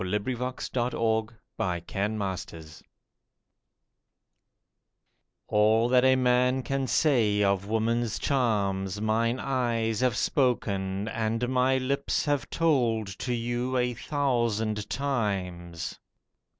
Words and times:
A 0.03 0.19
BACHELOR 0.19 0.53
TO 0.71 0.97
A 0.97 1.25
MARRIED 1.59 1.83
FLIRT 1.87 2.83
ALL 5.47 5.89
that 5.89 6.03
a 6.03 6.15
man 6.15 6.63
can 6.63 6.87
say 6.87 7.43
of 7.43 7.67
woman's 7.67 8.17
charms, 8.17 8.99
Mine 8.99 9.39
eyes 9.39 9.99
have 9.99 10.17
spoken 10.17 11.07
and 11.07 11.47
my 11.49 11.77
lips 11.77 12.25
have 12.25 12.49
told 12.49 13.05
To 13.19 13.31
you 13.31 13.77
a 13.77 13.93
thousand 13.93 14.89
times. 14.89 15.99